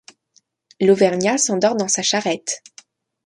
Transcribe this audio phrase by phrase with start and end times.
[0.81, 2.63] L’auvergnat s’endort dans sa charrette.